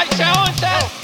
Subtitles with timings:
[0.00, 0.99] I challenge that?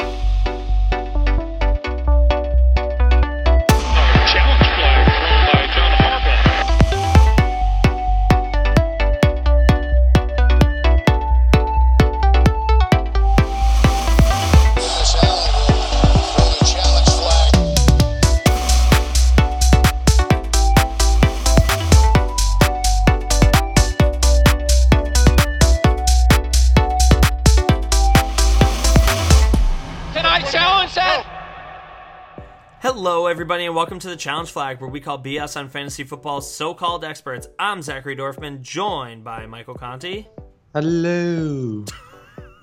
[33.46, 37.04] Everybody, and welcome to the Challenge Flag, where we call BS on fantasy football's so-called
[37.04, 37.46] experts.
[37.60, 40.26] I'm Zachary Dorfman, joined by Michael Conti.
[40.74, 41.84] Hello.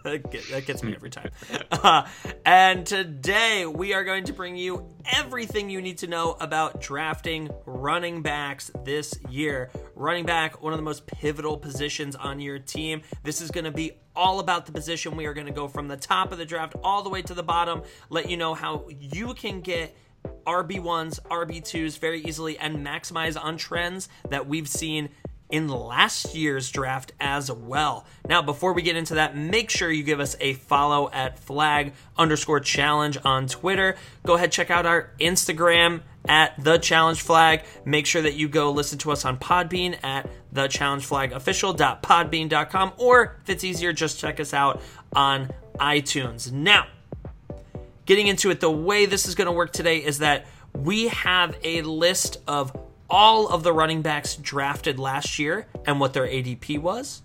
[0.04, 1.32] That that gets me every time.
[1.72, 2.06] Uh,
[2.46, 7.50] and today we are going to bring you everything you need to know about drafting
[7.66, 9.72] running backs this year.
[9.96, 13.02] Running back, one of the most pivotal positions on your team.
[13.24, 15.16] This is going to be all about the position.
[15.16, 17.34] We are going to go from the top of the draft all the way to
[17.34, 19.96] the bottom, let you know how you can get
[20.46, 25.10] RB1s, RB2s very easily and maximize on trends that we've seen
[25.54, 28.06] in last year's draft as well.
[28.28, 31.94] Now, before we get into that, make sure you give us a follow at flag
[32.18, 33.96] underscore challenge on Twitter.
[34.26, 37.62] Go ahead, check out our Instagram at the challenge flag.
[37.86, 42.94] Make sure that you go listen to us on Podbean at the challenge flag official.podbean.com
[42.98, 44.82] or if it's easier, just check us out
[45.16, 46.52] on iTunes.
[46.52, 46.88] Now,
[48.06, 51.58] getting into it, the way this is going to work today is that we have
[51.64, 52.76] a list of
[53.10, 57.22] all of the running backs drafted last year and what their ADP was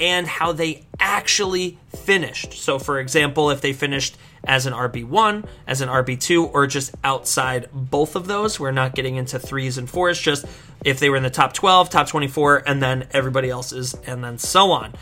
[0.00, 2.54] and how they actually finished.
[2.54, 7.68] So, for example, if they finished as an RB1, as an RB2, or just outside
[7.72, 10.46] both of those, we're not getting into threes and fours, just
[10.84, 14.38] if they were in the top 12, top 24, and then everybody else's, and then
[14.38, 14.94] so on.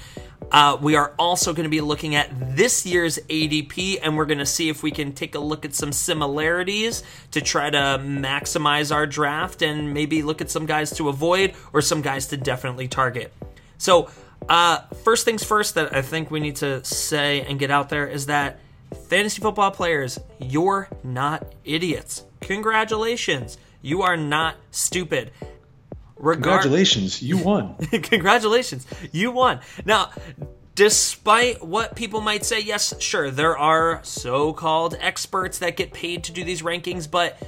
[0.51, 4.39] Uh, we are also going to be looking at this year's ADP, and we're going
[4.39, 8.93] to see if we can take a look at some similarities to try to maximize
[8.93, 12.89] our draft and maybe look at some guys to avoid or some guys to definitely
[12.89, 13.33] target.
[13.79, 14.11] So,
[14.49, 18.07] uh, first things first, that I think we need to say and get out there
[18.07, 18.59] is that
[19.09, 22.25] fantasy football players, you're not idiots.
[22.41, 23.59] Congratulations.
[23.83, 25.31] You are not stupid.
[26.21, 27.75] Regard- Congratulations, you won.
[27.91, 29.61] Congratulations, you won.
[29.85, 30.11] Now,
[30.75, 36.25] despite what people might say, yes, sure, there are so called experts that get paid
[36.25, 37.39] to do these rankings, but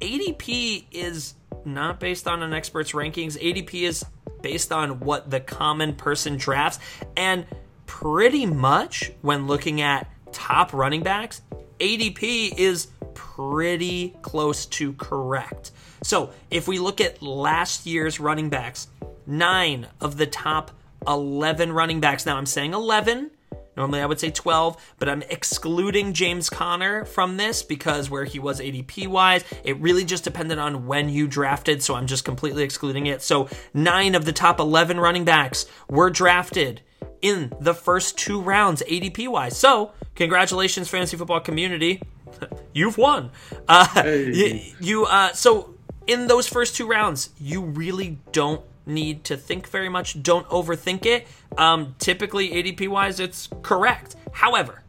[0.00, 3.36] ADP is not based on an expert's rankings.
[3.38, 4.04] ADP is
[4.42, 6.78] based on what the common person drafts.
[7.16, 7.46] And
[7.86, 11.42] pretty much when looking at top running backs,
[11.80, 15.72] ADP is pretty close to correct.
[16.02, 18.88] So if we look at last year's running backs,
[19.26, 20.70] nine of the top
[21.06, 22.26] 11 running backs.
[22.26, 23.30] Now I'm saying 11.
[23.76, 28.38] Normally I would say 12, but I'm excluding James Conner from this because where he
[28.38, 31.82] was ADP wise, it really just depended on when you drafted.
[31.82, 33.22] So I'm just completely excluding it.
[33.22, 36.82] So nine of the top 11 running backs were drafted
[37.22, 39.56] in the first two rounds ADP wise.
[39.56, 42.02] So congratulations, fantasy football community.
[42.72, 43.30] You've won.
[43.68, 45.74] Uh, you, you uh, so
[46.06, 50.22] in those first two rounds, you really don't need to think very much.
[50.22, 51.26] Don't overthink it.
[51.56, 54.16] Um, typically, ADP wise, it's correct.
[54.32, 54.82] However,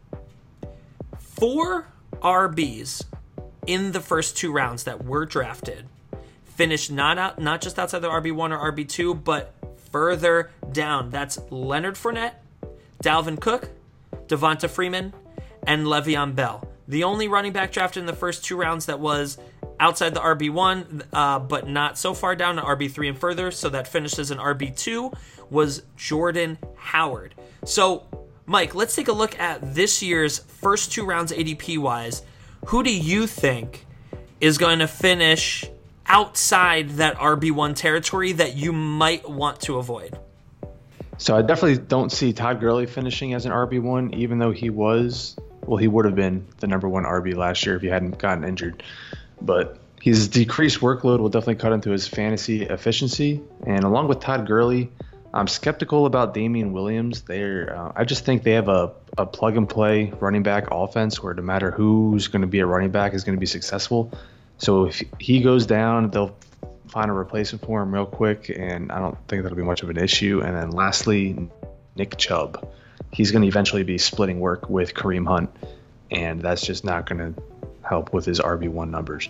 [1.19, 1.88] four
[2.22, 3.06] RBs
[3.68, 5.85] in the first two rounds that were drafted
[6.46, 9.53] finished not out, not just outside the RB one or RB two, but
[9.91, 11.09] further down.
[11.09, 12.34] That's Leonard Fournette,
[13.03, 13.69] Dalvin Cook,
[14.28, 15.13] Devonta Freeman,
[15.66, 16.71] and Le'Veon Bell.
[16.91, 19.38] The only running back drafted in the first two rounds that was
[19.79, 23.88] outside the RB1, uh, but not so far down to RB3 and further, so that
[23.88, 25.18] finishes an RB2,
[25.50, 27.34] was Jordan Howard.
[27.63, 28.03] So,
[28.46, 32.24] Mike, let's take a look at this year's first two rounds ADP wise.
[32.66, 33.85] Who do you think
[34.41, 35.63] is going to finish
[36.08, 40.19] outside that RB1 territory that you might want to avoid?
[41.18, 44.69] So I definitely don't see Todd Gurley finishing as an RB one, even though he
[44.69, 48.17] was well, he would have been the number one RB last year if he hadn't
[48.17, 48.84] gotten injured.
[49.41, 53.41] But his decreased workload will definitely cut into his fantasy efficiency.
[53.66, 54.90] And along with Todd Gurley,
[55.34, 57.22] I'm skeptical about Damien Williams.
[57.22, 61.22] They're, uh, I just think they have a, a plug and play running back offense
[61.22, 64.11] where no matter who's going to be a running back is going to be successful.
[64.57, 66.35] So if he goes down, they'll
[66.87, 69.90] find a replacement for him real quick, and I don't think that'll be much of
[69.90, 70.41] an issue.
[70.43, 71.49] And then lastly,
[71.96, 72.69] Nick Chubb.
[73.13, 75.49] He's going to eventually be splitting work with Kareem Hunt,
[76.11, 77.43] and that's just not going to
[77.84, 79.29] help with his RB1 numbers.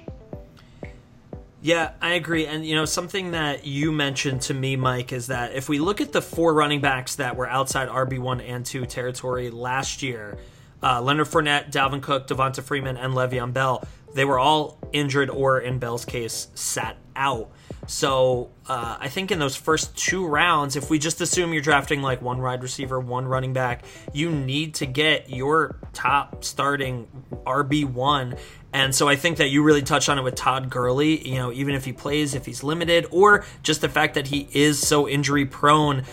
[1.64, 2.48] Yeah, I agree.
[2.48, 6.02] And, you know, something that you mentioned to me, Mike, is that if we look
[6.02, 10.40] at the four running backs that were outside RB1 and 2 territory last year,
[10.82, 13.84] uh, Leonard Fournette, Dalvin Cook, Devonta Freeman, and Le'Veon Bell.
[14.16, 17.52] They were all injured or, in Bell's case, sat out.
[17.88, 22.02] So uh, I think in those first two rounds, if we just assume you're drafting
[22.02, 23.84] like one wide receiver, one running back,
[24.14, 27.08] you need to get your top starting
[27.46, 28.38] RB1.
[28.74, 31.28] And so I think that you really touched on it with Todd Gurley.
[31.28, 34.48] You know, even if he plays, if he's limited, or just the fact that he
[34.54, 36.04] is so injury prone,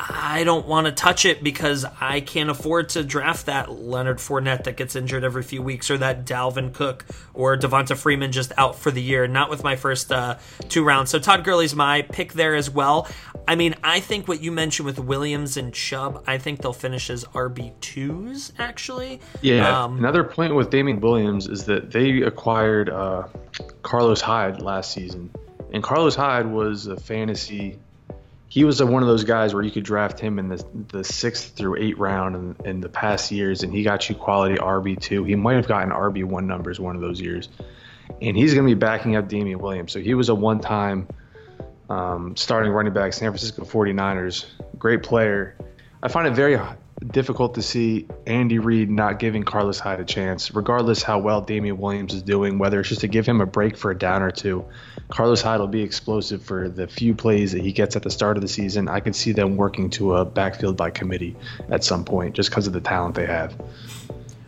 [0.00, 4.64] I don't want to touch it because I can't afford to draft that Leonard Fournette
[4.64, 7.04] that gets injured every few weeks, or that Dalvin Cook
[7.34, 9.26] or Devonta Freeman just out for the year.
[9.26, 11.10] Not with my first uh, two rounds.
[11.10, 13.08] So Todd Gurley's my pick there as well.
[13.48, 17.10] I mean, I think what you mentioned with Williams and Chubb, I think they'll finish
[17.10, 19.20] as RB twos actually.
[19.40, 19.84] Yeah.
[19.84, 23.26] Um, Another point with Damien Williams is that they acquired uh,
[23.82, 25.30] Carlos Hyde last season,
[25.72, 27.78] and Carlos Hyde was a fantasy.
[28.50, 31.04] He was a, one of those guys where you could draft him in the the
[31.04, 35.00] sixth through eight round in, in the past years, and he got you quality RB
[35.00, 35.24] two.
[35.24, 37.48] He might have gotten RB one numbers one of those years,
[38.22, 39.92] and he's going to be backing up Damien Williams.
[39.92, 41.08] So he was a one time
[41.90, 44.46] um, starting running back, San Francisco 49ers.
[44.78, 45.56] Great player.
[46.02, 46.58] I find it very
[47.06, 51.78] difficult to see Andy Reid not giving Carlos Hyde a chance, regardless how well Damien
[51.78, 54.30] Williams is doing, whether it's just to give him a break for a down or
[54.30, 54.64] two.
[55.08, 58.36] Carlos Hyde will be explosive for the few plays that he gets at the start
[58.36, 58.88] of the season.
[58.88, 61.36] I could see them working to a backfield by committee
[61.70, 63.54] at some point just because of the talent they have.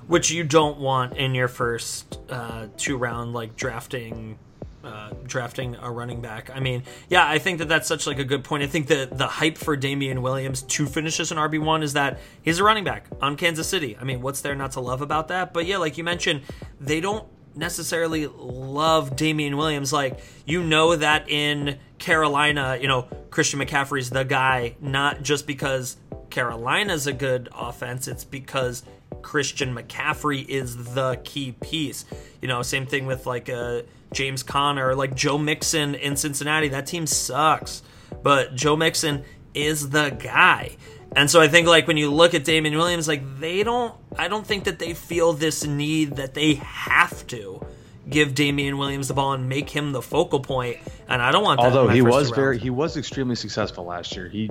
[0.06, 4.38] which you don't want in your first uh, two round like drafting
[4.84, 6.50] uh, drafting a running back.
[6.54, 8.62] I mean, yeah, I think that that's such like a good point.
[8.62, 11.92] I think that the hype for Damien Williams to finish as an RB one is
[11.92, 13.96] that he's a running back on Kansas City.
[14.00, 15.52] I mean, what's there not to love about that?
[15.52, 16.42] But yeah, like you mentioned,
[16.80, 19.92] they don't necessarily love Damien Williams.
[19.92, 25.96] Like you know that in Carolina, you know Christian McCaffrey's the guy, not just because
[26.30, 28.08] Carolina's a good offense.
[28.08, 28.82] It's because
[29.22, 32.04] Christian McCaffrey is the key piece.
[32.40, 36.68] You know, same thing with like uh, James Conner, like Joe Mixon in Cincinnati.
[36.68, 37.82] That team sucks,
[38.22, 39.24] but Joe Mixon
[39.54, 40.76] is the guy.
[41.16, 44.28] And so I think like when you look at Damien Williams, like they don't, I
[44.28, 47.64] don't think that they feel this need that they have to
[48.08, 50.78] give Damien Williams the ball and make him the focal point.
[51.08, 51.66] And I don't want that.
[51.66, 54.28] Although he was very, he was extremely successful last year.
[54.28, 54.50] He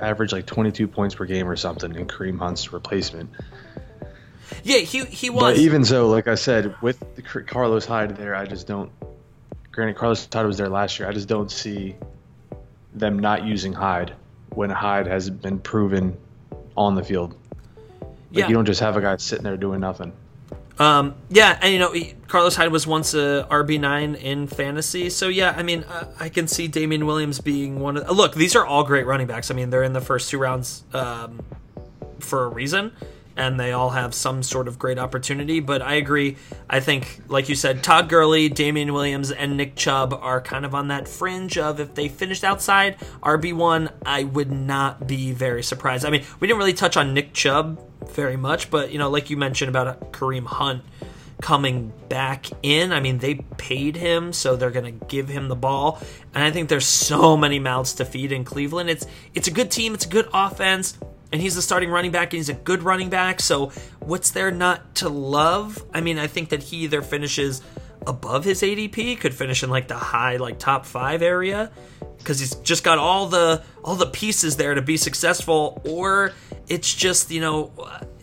[0.00, 3.30] averaged like 22 points per game or something in Kareem Hunt's replacement.
[4.64, 5.42] Yeah, he he was.
[5.42, 8.90] But even so, like I said, with the Carlos Hyde there, I just don't.
[9.72, 11.08] Granted, Carlos Hyde was there last year.
[11.08, 11.96] I just don't see
[12.94, 14.12] them not using Hyde
[14.50, 16.16] when Hyde has been proven
[16.76, 17.36] on the field.
[18.00, 18.48] Like Yeah.
[18.48, 20.12] you don't just have a guy sitting there doing nothing.
[20.78, 21.94] Um, yeah, and you know,
[22.26, 26.30] Carlos Hyde was once a RB nine in fantasy, so yeah, I mean, uh, I
[26.30, 28.08] can see Damien Williams being one of.
[28.08, 29.50] uh, Look, these are all great running backs.
[29.50, 31.40] I mean, they're in the first two rounds um,
[32.18, 32.92] for a reason,
[33.40, 35.60] and they all have some sort of great opportunity.
[35.60, 36.36] But I agree.
[36.68, 40.74] I think, like you said, Todd Gurley, Damien Williams, and Nick Chubb are kind of
[40.74, 45.62] on that fringe of if they finished outside RB one, I would not be very
[45.62, 46.04] surprised.
[46.04, 49.30] I mean, we didn't really touch on Nick Chubb very much, but you know, like
[49.30, 50.82] you mentioned about Kareem Hunt
[51.40, 52.92] coming back in.
[52.92, 55.98] I mean, they paid him, so they're going to give him the ball.
[56.34, 58.90] And I think there's so many mouths to feed in Cleveland.
[58.90, 60.98] It's it's a good team, it's a good offense,
[61.32, 63.40] and he's the starting running back and he's a good running back.
[63.40, 65.82] So, what's there not to love?
[65.92, 67.62] I mean, I think that he either finishes
[68.06, 71.70] above his ADP, could finish in like the high like top 5 area
[72.18, 76.32] because he's just got all the all the pieces there to be successful or
[76.68, 77.72] it's just, you know,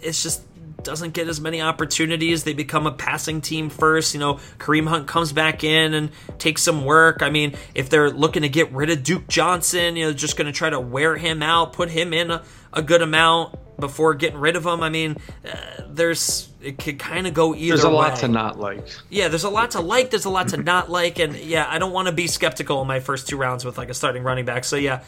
[0.01, 0.43] it's just
[0.83, 2.43] doesn't get as many opportunities.
[2.43, 4.13] They become a passing team first.
[4.13, 7.21] You know, Kareem Hunt comes back in and takes some work.
[7.21, 10.45] I mean, if they're looking to get rid of Duke Johnson, you know, just going
[10.45, 12.43] to try to wear him out, put him in a,
[12.77, 14.81] a good amount before getting rid of him.
[14.81, 15.57] I mean, uh,
[15.87, 17.95] there's it could kind of go either There's a way.
[17.95, 18.87] lot to not like.
[19.09, 20.09] Yeah, there's a lot to like.
[20.09, 22.87] There's a lot to not like, and yeah, I don't want to be skeptical in
[22.87, 24.63] my first two rounds with like a starting running back.
[24.63, 25.03] So yeah,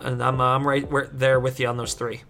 [0.00, 2.22] and I'm uh, I'm right there with you on those three.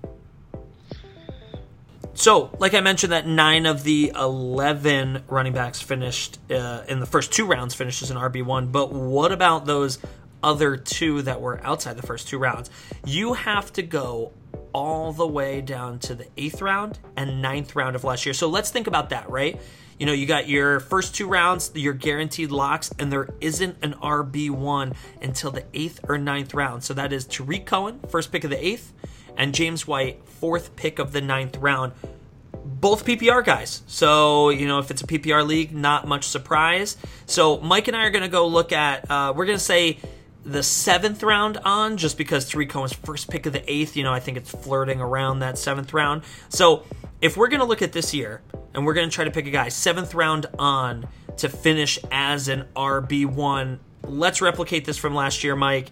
[2.15, 7.07] So, like I mentioned, that nine of the eleven running backs finished uh, in the
[7.07, 8.71] first two rounds finished as an RB one.
[8.71, 9.99] But what about those
[10.43, 12.69] other two that were outside the first two rounds?
[13.07, 14.33] You have to go
[14.73, 18.35] all the way down to the eighth round and ninth round of last year.
[18.35, 19.61] So let's think about that, right?
[19.99, 23.95] You know, you got your first two rounds, your guaranteed locks, and there isn't an
[23.95, 26.83] RB1 until the eighth or ninth round.
[26.83, 28.93] So that is Tarik Cohen, first pick of the eighth,
[29.37, 31.93] and James White, fourth pick of the ninth round.
[32.65, 33.83] Both PPR guys.
[33.87, 36.97] So, you know, if it's a PPR league, not much surprise.
[37.27, 39.99] So, Mike and I are going to go look at, uh, we're going to say
[40.45, 44.13] the seventh round on, just because Tarik Cohen's first pick of the eighth, you know,
[44.13, 46.23] I think it's flirting around that seventh round.
[46.49, 46.85] So,
[47.21, 48.43] if we're going to look at this year
[48.75, 51.07] and we're going to try to pick a guy seventh round on
[51.37, 55.89] to finish as an RB1, let's replicate this from last year, Mike.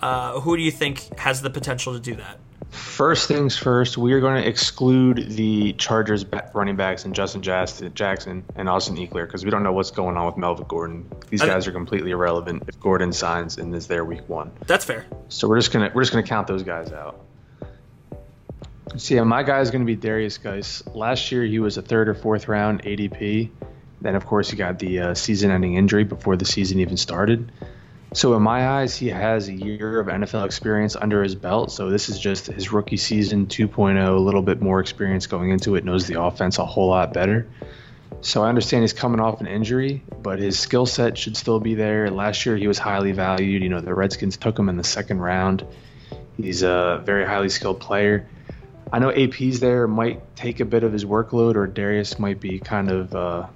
[0.00, 2.38] Uh, who do you think has the potential to do that?
[2.70, 6.24] First things first, we are going to exclude the Chargers
[6.54, 10.26] running backs and Justin Jackson and Austin Ekeler because we don't know what's going on
[10.26, 11.10] with Melvin Gordon.
[11.28, 14.52] These guys are completely irrelevant if Gordon signs and is there week one.
[14.66, 15.04] That's fair.
[15.28, 17.20] So we're just gonna we're just gonna count those guys out.
[18.96, 20.86] So yeah, my guy is gonna be Derrius Guice.
[20.94, 23.50] Last year he was a third or fourth round ADP.
[24.00, 27.50] Then of course he got the uh, season-ending injury before the season even started.
[28.12, 31.70] So in my eyes, he has a year of NFL experience under his belt.
[31.70, 35.76] So this is just his rookie season 2.0, a little bit more experience going into
[35.76, 37.46] it, knows the offense a whole lot better.
[38.20, 41.74] So I understand he's coming off an injury, but his skill set should still be
[41.74, 42.10] there.
[42.10, 43.62] Last year he was highly valued.
[43.62, 45.64] You know, the Redskins took him in the second round.
[46.36, 48.28] He's a very highly skilled player.
[48.92, 52.58] I know AP's there might take a bit of his workload, or Derrius might be
[52.58, 53.14] kind of.
[53.14, 53.46] Uh,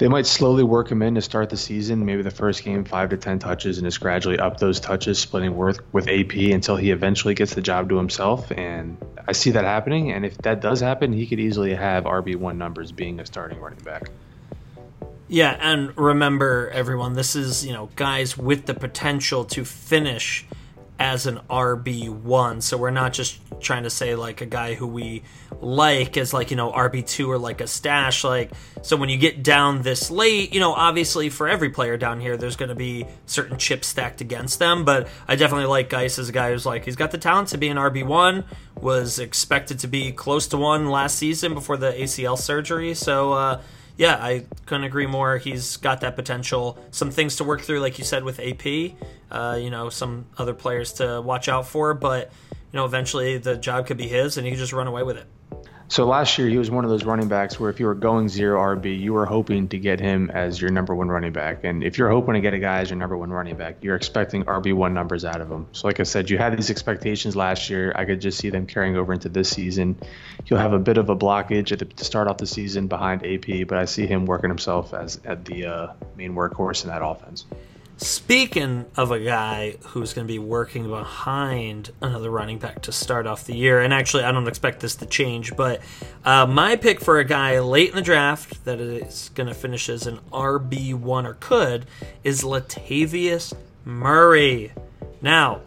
[0.00, 2.06] they might slowly work him in to start the season.
[2.06, 5.54] Maybe the first game, five to ten touches, and just gradually up those touches, splitting
[5.54, 8.50] work with AP until he eventually gets the job to himself.
[8.50, 8.96] And
[9.28, 10.10] I see that happening.
[10.10, 13.60] And if that does happen, he could easily have RB one numbers being a starting
[13.60, 14.08] running back.
[15.28, 20.46] Yeah, and remember, everyone, this is, you know, guys with the potential to finish
[21.00, 22.62] as an RB1.
[22.62, 25.22] So we're not just trying to say, like, a guy who we
[25.62, 28.22] like as, like, you know, RB2 or like a stash.
[28.22, 28.52] Like,
[28.82, 32.36] so when you get down this late, you know, obviously for every player down here,
[32.36, 34.84] there's going to be certain chips stacked against them.
[34.84, 37.58] But I definitely like Guice as a guy who's like, he's got the talent to
[37.58, 38.44] be an RB1,
[38.76, 42.92] was expected to be close to one last season before the ACL surgery.
[42.92, 43.62] So, uh,
[44.00, 45.36] yeah, I couldn't agree more.
[45.36, 46.78] He's got that potential.
[46.90, 48.94] Some things to work through, like you said, with AP.
[49.30, 53.58] Uh, you know, some other players to watch out for, but you know, eventually the
[53.58, 55.26] job could be his, and he could just run away with it.
[55.90, 58.28] So last year he was one of those running backs where if you were going
[58.28, 61.64] zero RB, you were hoping to get him as your number one running back.
[61.64, 63.96] And if you're hoping to get a guy as your number one running back, you're
[63.96, 65.66] expecting RB one numbers out of him.
[65.72, 67.92] So like I said, you had these expectations last year.
[67.96, 69.96] I could just see them carrying over into this season.
[70.44, 73.26] He'll have a bit of a blockage at the, to start off the season behind
[73.26, 77.04] AP, but I see him working himself as at the uh, main workhorse in that
[77.04, 77.46] offense.
[78.02, 83.26] Speaking of a guy who's going to be working behind another running back to start
[83.26, 85.82] off the year, and actually, I don't expect this to change, but
[86.24, 89.90] uh, my pick for a guy late in the draft that is going to finish
[89.90, 91.84] as an RB1 or could
[92.24, 93.52] is Latavius
[93.84, 94.72] Murray.
[95.20, 95.60] Now,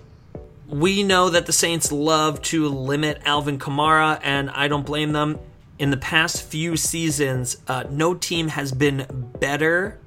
[0.67, 5.37] we know that the Saints love to limit Alvin Kamara, and I don't blame them.
[5.77, 9.05] In the past few seasons, uh, no team has been
[9.39, 9.99] better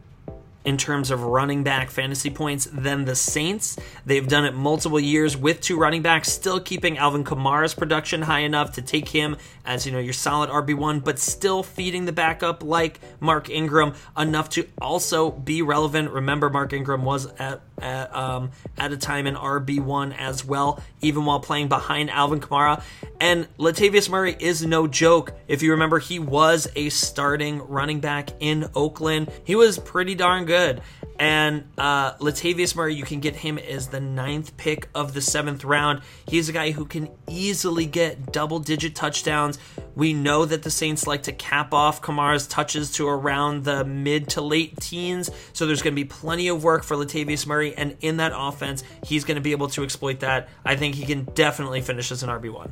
[0.66, 3.78] in terms of running back fantasy points than the Saints.
[4.04, 8.40] They've done it multiple years with two running backs, still keeping Alvin Kamara's production high
[8.40, 12.62] enough to take him as you know your solid RB1, but still feeding the backup
[12.62, 16.10] like Mark Ingram enough to also be relevant.
[16.10, 21.24] Remember, Mark Ingram was at at, um, at a time in RB1 as well, even
[21.24, 22.82] while playing behind Alvin Kamara.
[23.20, 25.32] And Latavius Murray is no joke.
[25.48, 29.30] If you remember, he was a starting running back in Oakland.
[29.44, 30.80] He was pretty darn good.
[31.18, 35.64] And uh, Latavius Murray, you can get him as the ninth pick of the seventh
[35.64, 36.02] round.
[36.28, 39.58] He's a guy who can easily get double digit touchdowns.
[39.94, 44.28] We know that the Saints like to cap off Kamara's touches to around the mid
[44.30, 45.30] to late teens.
[45.54, 47.74] So there's going to be plenty of work for Latavius Murray.
[47.74, 50.48] And in that offense, he's going to be able to exploit that.
[50.64, 52.70] I think he can definitely finish as an RB1.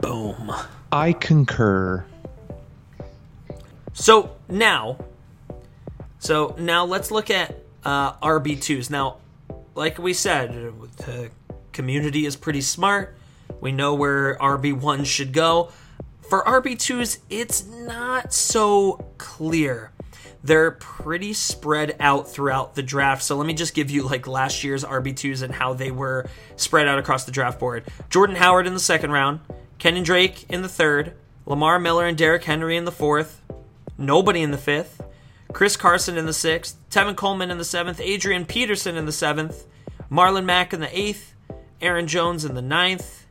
[0.00, 0.52] Boom.
[0.92, 2.04] I concur.
[3.92, 4.98] So now,
[6.18, 8.90] so now let's look at uh, RB2s.
[8.90, 9.18] Now,
[9.74, 10.52] like we said,
[10.96, 11.30] the
[11.72, 13.16] community is pretty smart.
[13.60, 15.70] We know where RB1s should go.
[16.28, 19.92] For RB2s, it's not so clear.
[20.42, 23.22] They're pretty spread out throughout the draft.
[23.22, 26.86] So let me just give you like last year's RB2s and how they were spread
[26.86, 27.84] out across the draft board.
[28.10, 29.40] Jordan Howard in the second round,
[29.78, 31.14] Kenyon Drake in the third,
[31.46, 33.42] Lamar Miller and Derrick Henry in the fourth,
[33.96, 35.00] nobody in the fifth,
[35.52, 39.66] Chris Carson in the sixth, Tevin Coleman in the seventh, Adrian Peterson in the seventh,
[40.10, 41.34] Marlon Mack in the eighth,
[41.80, 43.26] Aaron Jones in the ninth,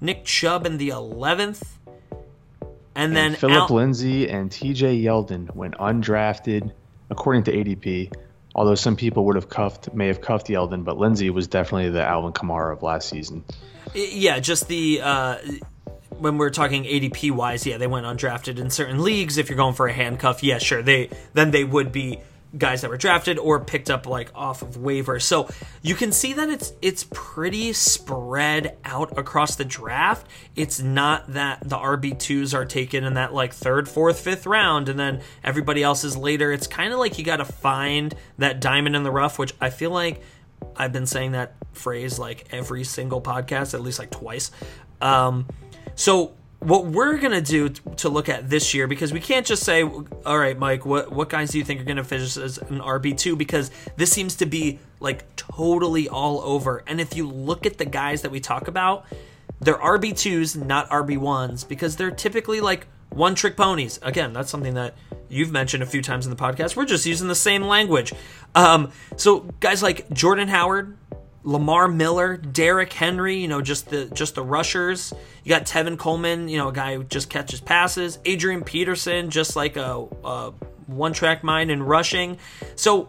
[0.00, 1.78] Nick Chubb in the eleventh,
[2.94, 6.72] and then Phillip Al- Lindsay and TJ Yeldon went undrafted,
[7.10, 8.12] according to ADP.
[8.54, 12.04] Although some people would have cuffed, may have cuffed Yeldon, but Lindsay was definitely the
[12.04, 13.44] Alvin Kamara of last season.
[13.94, 15.38] Yeah, just the uh,
[16.20, 19.38] when we're talking ADP wise, yeah, they went undrafted in certain leagues.
[19.38, 22.20] If you're going for a handcuff, yeah, sure, they then they would be
[22.56, 25.22] guys that were drafted or picked up like off of waivers.
[25.22, 25.48] So
[25.82, 30.26] you can see that it's it's pretty spread out across the draft.
[30.56, 34.98] It's not that the RB2s are taken in that like third, fourth, fifth round and
[34.98, 36.52] then everybody else is later.
[36.52, 39.70] It's kind of like you got to find that diamond in the rough, which I
[39.70, 40.20] feel like
[40.76, 44.50] I've been saying that phrase like every single podcast, at least like twice.
[45.00, 45.46] Um,
[45.94, 49.82] so what we're gonna do to look at this year because we can't just say,
[49.82, 53.16] all right, Mike, what what guys do you think are gonna finish as an RB
[53.16, 53.34] two?
[53.34, 56.82] Because this seems to be like totally all over.
[56.86, 59.06] And if you look at the guys that we talk about,
[59.60, 63.98] they're RB twos, not RB ones, because they're typically like one trick ponies.
[64.02, 64.94] Again, that's something that
[65.28, 66.76] you've mentioned a few times in the podcast.
[66.76, 68.12] We're just using the same language.
[68.54, 70.96] Um, so guys like Jordan Howard,
[71.42, 75.12] Lamar Miller, Derrick Henry, you know, just the just the rushers.
[75.42, 78.18] You got Tevin Coleman, you know, a guy who just catches passes.
[78.24, 80.52] Adrian Peterson, just like a, a
[80.86, 82.38] one track mind in rushing.
[82.76, 83.08] So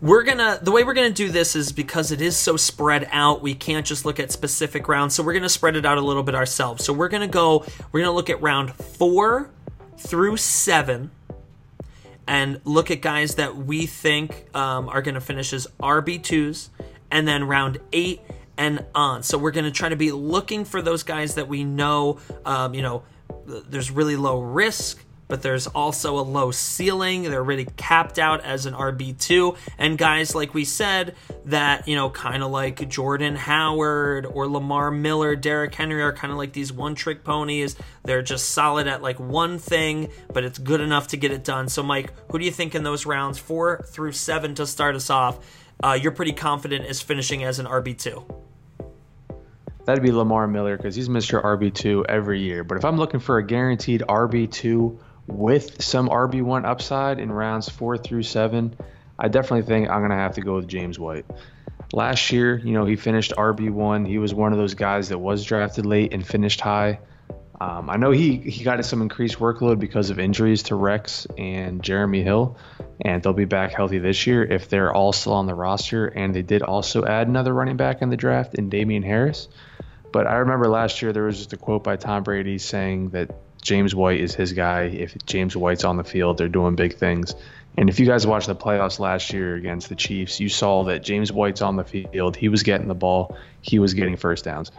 [0.00, 3.42] we're gonna the way we're gonna do this is because it is so spread out
[3.42, 6.22] we can't just look at specific rounds so we're gonna spread it out a little
[6.22, 9.50] bit ourselves so we're gonna go we're gonna look at round four
[9.96, 11.10] through seven
[12.28, 16.68] and look at guys that we think um, are gonna finish as rb2s
[17.10, 18.20] and then round eight
[18.56, 22.18] and on so we're gonna try to be looking for those guys that we know
[22.44, 23.02] um, you know
[23.46, 27.22] there's really low risk but there's also a low ceiling.
[27.22, 29.56] They're really capped out as an RB2.
[29.76, 34.90] And guys, like we said, that, you know, kind of like Jordan Howard or Lamar
[34.90, 37.76] Miller, Derrick Henry are kind of like these one trick ponies.
[38.04, 41.68] They're just solid at like one thing, but it's good enough to get it done.
[41.68, 45.10] So, Mike, who do you think in those rounds, four through seven to start us
[45.10, 45.38] off,
[45.82, 48.36] uh, you're pretty confident is finishing as an RB2?
[49.84, 51.42] That'd be Lamar Miller because he's Mr.
[51.42, 52.62] RB2 every year.
[52.62, 57.96] But if I'm looking for a guaranteed RB2 with some RB1 upside in rounds four
[57.96, 58.76] through seven,
[59.18, 61.24] I definitely think I'm going to have to go with James White.
[61.92, 64.06] Last year, you know, he finished RB1.
[64.06, 66.98] He was one of those guys that was drafted late and finished high.
[67.60, 71.82] Um, I know he, he got some increased workload because of injuries to Rex and
[71.82, 72.56] Jeremy Hill,
[73.04, 76.06] and they'll be back healthy this year if they're all still on the roster.
[76.06, 79.48] And they did also add another running back in the draft in Damien Harris.
[80.12, 83.34] But I remember last year there was just a quote by Tom Brady saying that
[83.60, 84.82] James White is his guy.
[84.84, 87.34] If James White's on the field, they're doing big things.
[87.76, 91.02] And if you guys watched the playoffs last year against the Chiefs, you saw that
[91.02, 92.36] James White's on the field.
[92.36, 94.70] He was getting the ball, he was getting first downs.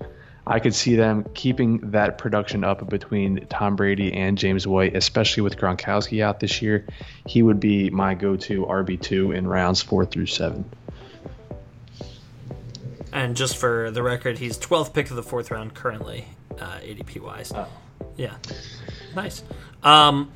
[0.49, 5.43] I could see them keeping that production up between Tom Brady and James White, especially
[5.43, 6.87] with Gronkowski out this year.
[7.27, 10.65] He would be my go to RB2 in rounds four through seven.
[13.13, 16.25] And just for the record, he's 12th pick of the fourth round currently,
[16.59, 17.51] uh, ADP wise.
[17.55, 17.67] Oh.
[18.17, 18.33] Yeah,
[19.15, 19.43] nice.
[19.83, 20.31] Um,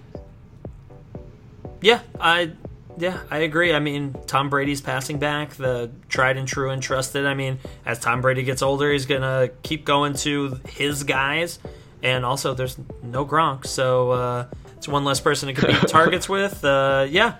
[1.81, 2.51] yeah, I
[2.97, 3.73] yeah I agree.
[3.73, 7.25] I mean, Tom Brady's passing back, the tried and true and trusted.
[7.25, 11.59] I mean, as Tom Brady gets older, he's gonna keep going to his guys,
[12.01, 16.63] and also there's no Gronk, so uh, it's one less person to compete targets with.
[16.63, 17.35] Uh, yeah.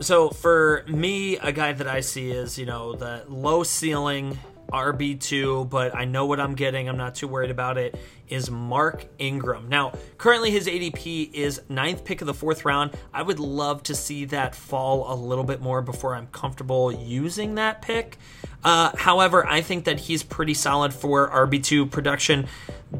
[0.00, 4.38] So for me, a guy that I see is you know the low ceiling
[4.72, 6.88] RB2, but I know what I'm getting.
[6.88, 7.98] I'm not too worried about it.
[8.28, 9.68] Is Mark Ingram.
[9.68, 12.96] Now, currently his ADP is ninth pick of the fourth round.
[13.12, 17.56] I would love to see that fall a little bit more before I'm comfortable using
[17.56, 18.16] that pick.
[18.64, 22.46] Uh, however, I think that he's pretty solid for RB2 production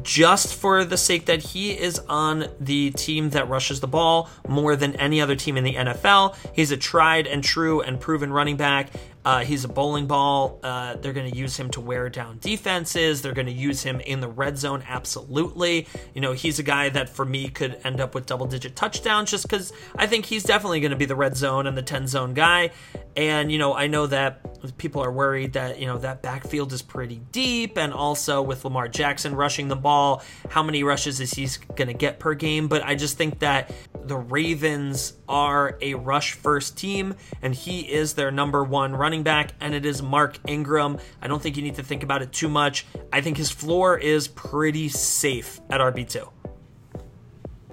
[0.01, 4.75] just for the sake that he is on the team that rushes the ball more
[4.75, 6.35] than any other team in the NFL.
[6.53, 8.89] He's a tried and true and proven running back.
[9.25, 10.59] Uh, he's a bowling ball.
[10.63, 13.21] Uh, they're going to use him to wear down defenses.
[13.21, 15.87] They're going to use him in the red zone, absolutely.
[16.13, 19.31] You know, he's a guy that for me could end up with double digit touchdowns
[19.31, 22.07] just because I think he's definitely going to be the red zone and the 10
[22.07, 22.71] zone guy.
[23.15, 26.81] And, you know, I know that people are worried that, you know, that backfield is
[26.81, 27.77] pretty deep.
[27.77, 31.93] And also with Lamar Jackson rushing the ball, how many rushes is he going to
[31.93, 32.67] get per game?
[32.67, 33.71] But I just think that
[34.05, 39.51] the Ravens are a rush first team, and he is their number one running back,
[39.59, 40.97] and it is Mark Ingram.
[41.21, 42.87] I don't think you need to think about it too much.
[43.11, 46.27] I think his floor is pretty safe at RB2.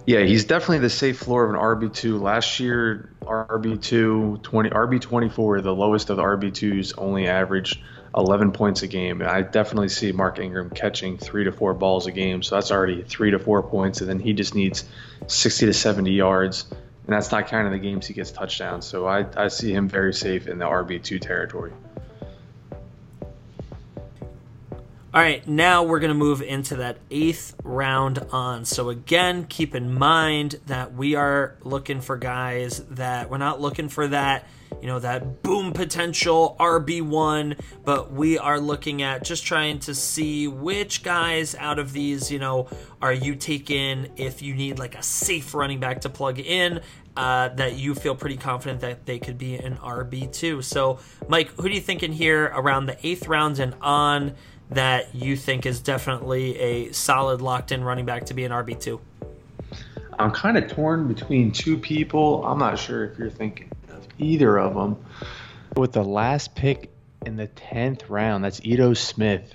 [0.06, 2.20] Yeah, he's definitely the safe floor of an RB2.
[2.20, 7.80] Last year, RB2, 20, RB24, the lowest of the RB2s, only averaged
[8.16, 9.22] 11 points a game.
[9.22, 13.02] I definitely see Mark Ingram catching three to four balls a game, so that's already
[13.02, 14.84] three to four points, and then he just needs
[15.26, 16.64] 60 to 70 yards,
[17.10, 18.86] and that's not counting the games he gets touchdowns.
[18.86, 21.72] So I, I see him very safe in the RB2 territory.
[25.12, 28.64] All right, now we're going to move into that eighth round on.
[28.64, 33.88] So, again, keep in mind that we are looking for guys that we're not looking
[33.88, 34.46] for that
[34.80, 40.48] you know, that boom potential RB1, but we are looking at just trying to see
[40.48, 42.68] which guys out of these, you know,
[43.02, 46.80] are you taking if you need like a safe running back to plug in
[47.16, 50.62] uh, that you feel pretty confident that they could be an RB2.
[50.64, 54.34] So, Mike, who do you think in here around the eighth rounds and on
[54.70, 59.00] that you think is definitely a solid locked in running back to be an RB2?
[60.18, 62.44] I'm kind of torn between two people.
[62.44, 64.96] I'm not sure if you're thinking of either of them.
[65.76, 66.90] With the last pick
[67.24, 69.54] in the 10th round, that's Ito Smith.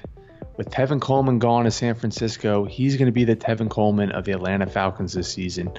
[0.57, 4.25] With Tevin Coleman gone to San Francisco, he's going to be the Tevin Coleman of
[4.25, 5.71] the Atlanta Falcons this season.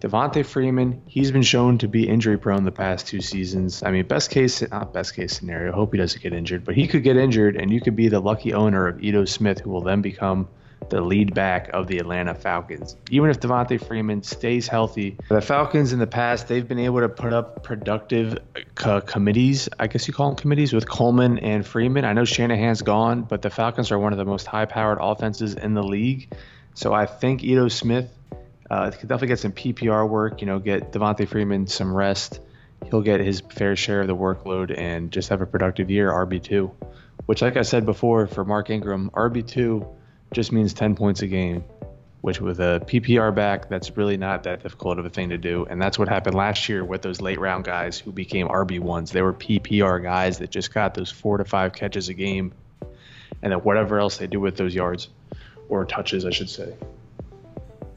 [0.00, 3.82] Devonta Freeman, he's been shown to be injury prone the past two seasons.
[3.82, 6.86] I mean, best case, not best case scenario, hope he doesn't get injured, but he
[6.86, 9.82] could get injured and you could be the lucky owner of Ito Smith, who will
[9.82, 10.48] then become
[10.88, 12.96] the lead back of the Atlanta Falcons.
[13.10, 17.08] Even if Devonta Freeman stays healthy, the Falcons in the past, they've been able to
[17.10, 18.38] put up productive
[18.74, 22.06] co- committees, I guess you call them committees, with Coleman and Freeman.
[22.06, 25.54] I know Shanahan's gone, but the Falcons are one of the most high powered offenses
[25.54, 26.32] in the league.
[26.72, 28.10] So I think Ito Smith
[28.70, 32.40] uh, could definitely get some PPR work, you know, get Devonta Freeman some rest.
[32.88, 36.70] He'll get his fair share of the workload and just have a productive year, RB2.
[37.26, 39.86] Which, like I said before, for Mark Ingram, RB2
[40.32, 41.64] just means 10 points a game,
[42.20, 45.66] which with a PPR back, that's really not that difficult of a thing to do.
[45.68, 49.10] And that's what happened last year with those late round guys who became RB1s.
[49.10, 52.52] They were PPR guys that just got those four to five catches a game
[53.42, 55.08] and then whatever else they do with those yards
[55.68, 56.74] or touches, I should say.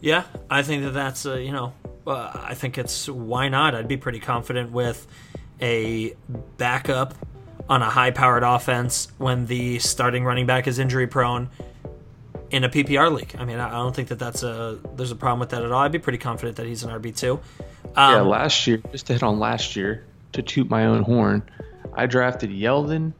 [0.03, 1.71] Yeah, I think that that's uh, you know,
[2.05, 3.73] uh, I think it's why not?
[3.73, 5.07] I'd be pretty confident with
[5.61, 6.13] a
[6.57, 7.13] backup
[7.69, 11.49] on a high-powered offense when the starting running back is injury prone
[12.51, 13.33] in a PPR league.
[13.39, 15.81] I mean, I don't think that that's a there's a problem with that at all.
[15.81, 17.39] I'd be pretty confident that he's an RB two.
[17.95, 21.49] Um, yeah, last year, just to hit on last year, to toot my own horn,
[21.93, 23.13] I drafted Yeldon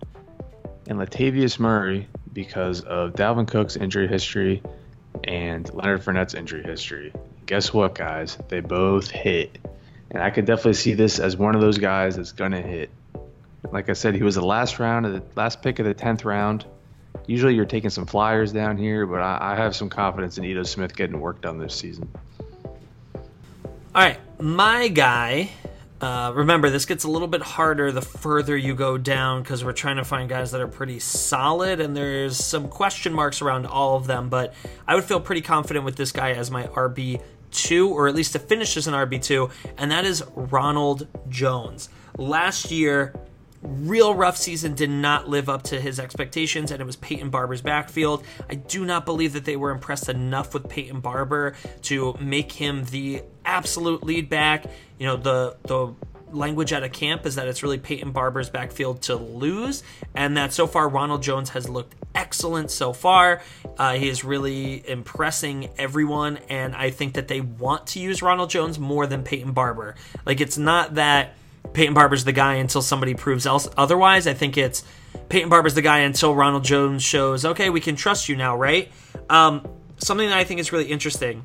[0.88, 4.62] and Latavius Murray because of Dalvin Cook's injury history
[5.24, 7.14] and Leonard Fournette's injury history.
[7.46, 8.38] Guess what, guys?
[8.48, 9.58] They both hit.
[10.12, 12.90] And I could definitely see this as one of those guys that's going to hit.
[13.72, 16.26] Like I said, he was the last round of the last pick of the 10th
[16.26, 16.66] round.
[17.26, 20.64] Usually you're taking some flyers down here, but I, I have some confidence in Ito
[20.64, 22.10] Smith getting work done this season.
[23.16, 25.50] All right, my guy.
[26.04, 29.72] Uh, remember, this gets a little bit harder the further you go down because we're
[29.72, 33.96] trying to find guys that are pretty solid, and there's some question marks around all
[33.96, 34.28] of them.
[34.28, 34.54] But
[34.86, 38.34] I would feel pretty confident with this guy as my RB two, or at least
[38.34, 41.88] to finish as an RB two, and that is Ronald Jones.
[42.18, 43.14] Last year,
[43.64, 47.62] real rough season did not live up to his expectations, and it was Peyton Barber's
[47.62, 48.26] backfield.
[48.50, 52.86] I do not believe that they were impressed enough with Peyton Barber to make him
[52.86, 54.66] the absolute lead back.
[55.00, 55.94] You know, the the
[56.32, 60.54] language out of camp is that it's really Peyton Barber's backfield to lose, and that
[60.54, 63.42] so far Ronald Jones has looked excellent so far.
[63.78, 68.50] Uh, he is really impressing everyone, and I think that they want to use Ronald
[68.50, 69.96] Jones more than Peyton Barber.
[70.26, 71.36] Like, it's not that
[71.72, 74.28] Peyton Barber's the guy until somebody proves else otherwise.
[74.28, 74.84] I think it's
[75.30, 78.92] Peyton Barber's the guy until Ronald Jones shows, okay, we can trust you now, right?
[79.30, 81.44] Um, something that I think is really interesting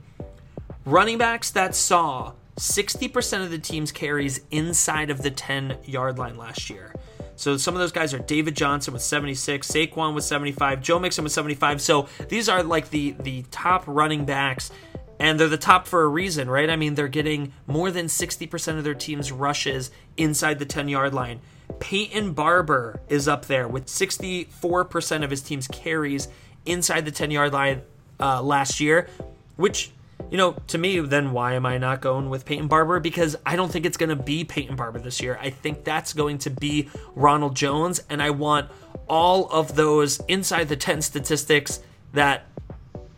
[0.88, 6.37] running backs that saw 60% of the team's carries inside of the 10 yard line
[6.37, 6.94] last year.
[7.37, 11.22] So some of those guys are David Johnson with 76, Saquon with 75, Joe Mixon
[11.22, 11.81] with 75.
[11.81, 14.72] So these are like the the top running backs
[15.18, 16.70] and they're the top for a reason, right?
[16.70, 21.14] I mean, they're getting more than 60% of their team's rushes inside the 10 yard
[21.14, 21.40] line.
[21.81, 26.28] Peyton Barber is up there with 64% of his team's carries
[26.66, 27.83] inside the 10 yard line
[28.20, 29.09] uh, last year,
[29.57, 29.90] which,
[30.31, 33.00] you know, to me, then why am I not going with Peyton Barber?
[33.00, 35.38] Because I don't think it's going to be Peyton Barber this year.
[35.40, 38.70] I think that's going to be Ronald Jones, and I want
[39.09, 41.81] all of those inside the 10 statistics
[42.12, 42.44] that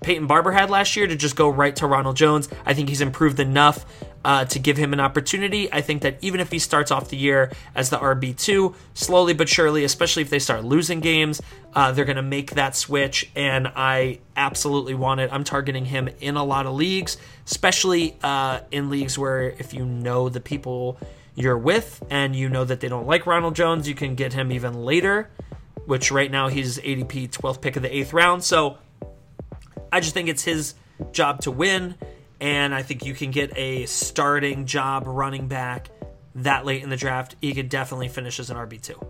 [0.01, 2.49] Peyton Barber had last year to just go right to Ronald Jones.
[2.65, 3.85] I think he's improved enough
[4.25, 5.73] uh, to give him an opportunity.
[5.73, 9.49] I think that even if he starts off the year as the RB2, slowly but
[9.49, 11.41] surely, especially if they start losing games,
[11.75, 13.31] uh, they're going to make that switch.
[13.35, 15.31] And I absolutely want it.
[15.33, 19.85] I'm targeting him in a lot of leagues, especially uh, in leagues where if you
[19.85, 20.99] know the people
[21.35, 24.53] you're with and you know that they don't like Ronald Jones, you can get him
[24.53, 25.31] even later,
[25.87, 28.45] which right now he's ADP 12th pick of the eighth round.
[28.45, 28.79] So,
[29.93, 30.75] I just think it's his
[31.13, 31.95] job to win,
[32.41, 35.91] and I think you can get a starting job running back
[36.37, 37.37] that late in the draft.
[37.41, 39.01] He could definitely finish as an RB two.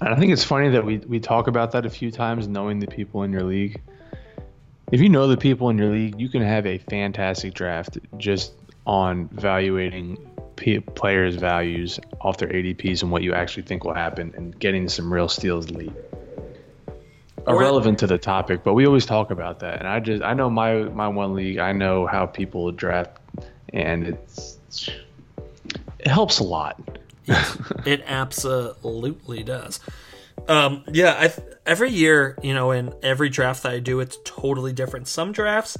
[0.00, 2.80] And I think it's funny that we, we talk about that a few times, knowing
[2.80, 3.80] the people in your league.
[4.92, 8.52] If you know the people in your league, you can have a fantastic draft just
[8.86, 10.18] on evaluating
[10.56, 14.88] p- players' values off their ADPs and what you actually think will happen, and getting
[14.88, 15.92] some real steals late.
[17.46, 19.78] Irrelevant to the topic, but we always talk about that.
[19.78, 21.58] And I just I know my my one league.
[21.58, 23.18] I know how people draft,
[23.72, 24.58] and it's
[25.98, 26.80] it helps a lot.
[27.84, 29.80] It absolutely does.
[30.48, 31.32] Um, yeah, I
[31.64, 35.08] every year, you know, in every draft that I do, it's totally different.
[35.08, 35.76] Some drafts,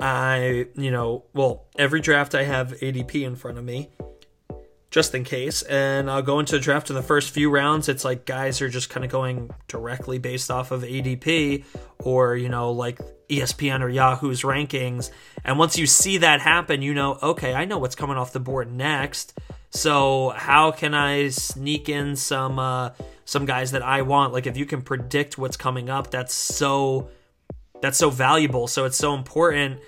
[0.00, 3.90] I, you know, well, every draft I have ADP in front of me,
[4.90, 7.88] just in case, and I'll go into the draft in the first few rounds.
[7.88, 11.64] It's like guys are just kind of going directly based off of ADP,
[11.98, 12.98] or you know, like
[13.28, 15.10] ESPN or Yahoo's rankings.
[15.44, 18.40] And once you see that happen, you know, okay, I know what's coming off the
[18.40, 19.38] board next.
[19.70, 22.90] So how can I sneak in some uh,
[23.26, 24.32] some guys that I want?
[24.32, 27.10] Like if you can predict what's coming up, that's so
[27.82, 28.66] that's so valuable.
[28.66, 29.80] So it's so important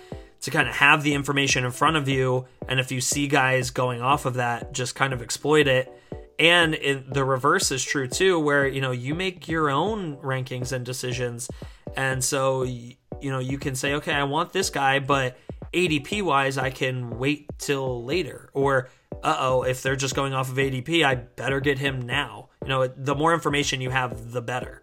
[0.42, 3.70] to kind of have the information in front of you, and if you see guys
[3.70, 5.92] going off of that, just kind of exploit it.
[6.38, 10.72] And it, the reverse is true too, where you know you make your own rankings
[10.72, 11.50] and decisions,
[11.96, 15.37] and so you know you can say, okay, I want this guy, but
[15.74, 18.88] ADP wise, I can wait till later, or
[19.22, 22.48] uh oh, if they're just going off of ADP, I better get him now.
[22.62, 24.83] You know, the more information you have, the better.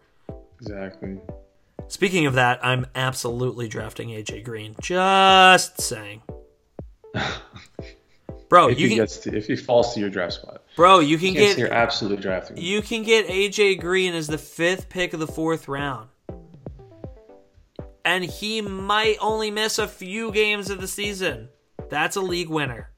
[0.62, 1.18] Exactly.
[1.88, 4.76] Speaking of that, I'm absolutely drafting AJ Green.
[4.82, 6.22] Just saying.
[8.50, 11.00] Bro, If you he can gets to, if he falls to your draft spot, Bro,
[11.00, 12.56] you can get you're absolutely drafting.
[12.58, 16.08] you can get AJ Green as the 5th pick of the 4th round.
[18.06, 21.50] And he might only miss a few games of the season.
[21.90, 22.90] That's a league winner.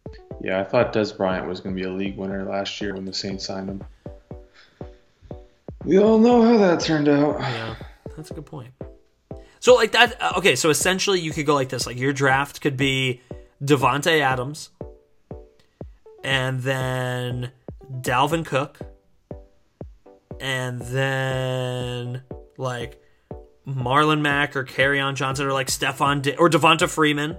[0.42, 3.06] Yeah, I thought Dez Bryant was going to be a league winner last year when
[3.06, 3.84] the Saints signed him.
[5.84, 7.40] We all know how that turned out.
[7.40, 7.76] Yeah,
[8.20, 8.74] that's a good point.
[9.60, 11.86] So like that uh, okay, so essentially you could go like this.
[11.86, 13.22] Like your draft could be
[13.64, 14.70] Davante Adams
[16.24, 17.52] and then
[17.92, 18.80] Dalvin Cook
[20.40, 22.24] and then
[22.58, 23.02] like
[23.68, 24.66] Marlon Mack or
[25.00, 27.38] on Johnson or like Stephon Di- or Devonta Freeman.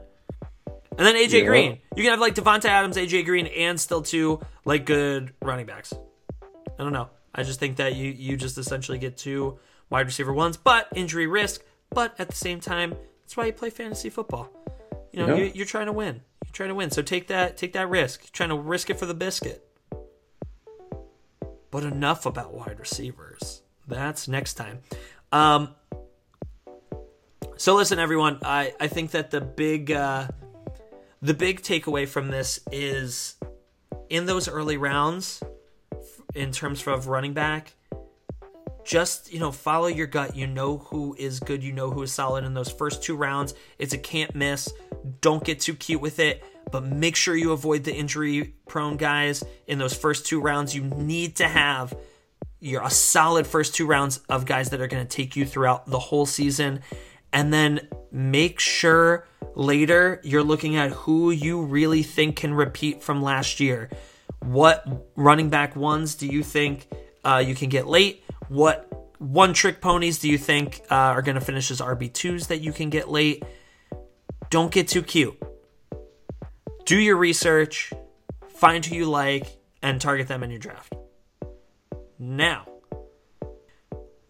[0.99, 1.47] And then AJ Yeah.
[1.47, 1.79] Green.
[1.97, 5.95] You can have like Davante Adams, AJ Green, and still two like good running backs.
[6.43, 7.09] I don't know.
[7.35, 9.59] I just think that you you just essentially get two
[9.91, 11.63] wide receiver ones, but injury risk.
[11.91, 14.49] But at the same time, that's why you play fantasy football.
[15.13, 15.45] You know, Yeah.
[15.45, 16.23] you, you're trying to win.
[16.47, 16.91] You're trying to win.
[16.91, 18.23] So take that take that risk.
[18.23, 19.67] You're trying to risk it for the biscuit.
[21.71, 23.63] But enough about wide receivers.
[23.87, 24.81] That's next time.
[25.33, 25.75] Um,
[27.57, 28.39] so listen, everyone.
[28.43, 30.29] I I think that the big uh,
[31.23, 33.37] the big takeaway from this is
[34.09, 35.43] in those early rounds,
[36.35, 37.75] in terms of running back,
[38.85, 40.37] just you know follow your gut.
[40.37, 41.63] You know who is good.
[41.63, 43.55] You know who is solid in those first two rounds.
[43.79, 44.73] It's a can't miss.
[45.21, 49.45] Don't get too cute with it, but make sure you avoid the injury prone guys
[49.67, 50.75] in those first two rounds.
[50.75, 51.95] You need to have
[52.61, 55.87] you're a solid first two rounds of guys that are going to take you throughout
[55.87, 56.81] the whole season.
[57.33, 63.23] And then make sure later you're looking at who you really think can repeat from
[63.23, 63.89] last year.
[64.41, 66.89] What running back ones do you think
[67.25, 68.25] uh, you can get late?
[68.51, 72.61] What one trick ponies do you think uh, are going to finish as RB2s that
[72.61, 73.45] you can get late?
[74.51, 75.41] Don't get too cute.
[76.85, 77.93] Do your research,
[78.49, 80.93] find who you like, and target them in your draft.
[82.19, 82.67] Now,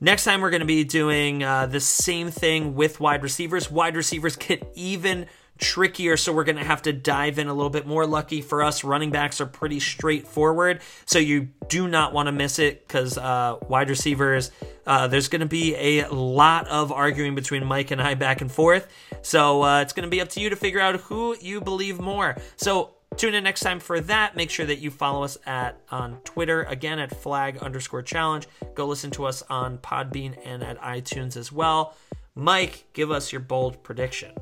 [0.03, 3.71] next time we're going to be doing uh, the same thing with wide receivers.
[3.71, 5.29] Wide receivers get even
[5.61, 8.07] trickier, so we're going to have to dive in a little bit more.
[8.07, 12.59] Lucky for us, running backs are pretty straightforward, so you do not want to miss
[12.59, 14.51] it because uh, wide receivers,
[14.87, 18.51] uh, there's going to be a lot of arguing between Mike and I back and
[18.51, 18.89] forth.
[19.23, 22.01] So uh, it's going to be up to you to figure out who you believe
[22.01, 22.37] more.
[22.57, 24.37] So Tune in next time for that.
[24.37, 28.47] Make sure that you follow us at on Twitter again at flag underscore challenge.
[28.75, 31.97] Go listen to us on Podbean and at iTunes as well.
[32.35, 34.33] Mike, give us your bold prediction.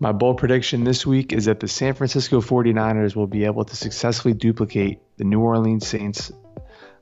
[0.00, 3.76] My bold prediction this week is that the San Francisco 49ers will be able to
[3.76, 6.32] successfully duplicate the New Orleans Saints'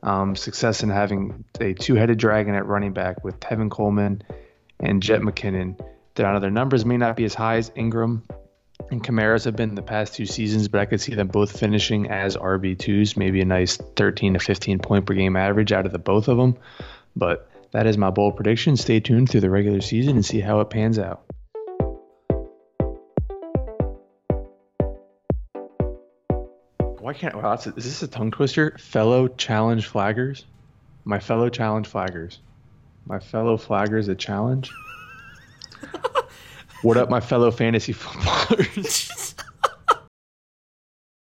[0.03, 4.23] um, success in having a two headed dragon at running back with Tevin Coleman
[4.81, 5.81] and Jet McKinnon.
[6.19, 8.25] Now, their numbers may not be as high as Ingram
[8.91, 11.59] and Kamara's have been in the past two seasons, but I could see them both
[11.59, 15.93] finishing as RB2s, maybe a nice 13 to 15 point per game average out of
[15.93, 16.57] the both of them.
[17.15, 18.77] But that is my bold prediction.
[18.77, 21.28] Stay tuned through the regular season and see how it pans out.
[27.09, 28.77] Why can't wow, that's a, is this a tongue twister?
[28.79, 30.45] Fellow challenge flaggers?
[31.07, 32.37] My fellow challenge flaggers.
[33.07, 34.71] My fellow flaggers a challenge?
[36.83, 39.35] what up, my fellow fantasy footballers?